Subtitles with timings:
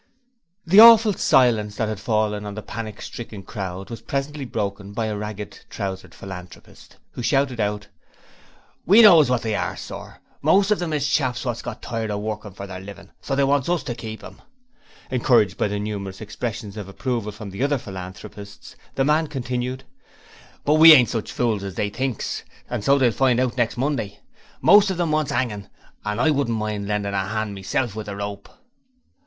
[0.65, 5.05] The awful silence that had fallen on the panic stricken crowd, was presently broken by
[5.05, 7.85] a ragged trousered Philanthropist, who shouted out:
[8.87, 10.17] 'We knows wot they are, sir.
[10.41, 13.43] Most of 'em is chaps wot's got tired of workin' for their livin', so they
[13.43, 14.41] wants us to keep 'em.'
[15.11, 19.83] Encouraged by numerous expressions of approval from the other Philanthropists, the man continued:
[20.65, 24.19] 'But we ain't such fools as they thinks, and so they'll find out next Monday.
[24.61, 25.69] Most of 'em wants 'angin',
[26.03, 28.59] and I wouldn't mind lendin' a 'and with the rope myself.'